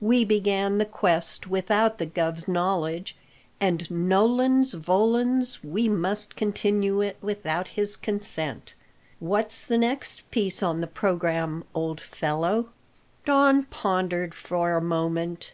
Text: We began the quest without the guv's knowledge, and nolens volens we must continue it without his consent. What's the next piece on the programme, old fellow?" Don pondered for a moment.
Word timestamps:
We 0.00 0.24
began 0.24 0.78
the 0.78 0.86
quest 0.86 1.46
without 1.46 1.98
the 1.98 2.06
guv's 2.06 2.48
knowledge, 2.48 3.16
and 3.60 3.86
nolens 3.90 4.72
volens 4.72 5.62
we 5.62 5.90
must 5.90 6.36
continue 6.36 7.02
it 7.02 7.18
without 7.20 7.68
his 7.68 7.94
consent. 7.94 8.72
What's 9.20 9.62
the 9.62 9.76
next 9.76 10.22
piece 10.30 10.62
on 10.62 10.80
the 10.80 10.86
programme, 10.86 11.64
old 11.74 12.00
fellow?" 12.00 12.70
Don 13.26 13.64
pondered 13.64 14.32
for 14.34 14.74
a 14.74 14.80
moment. 14.80 15.52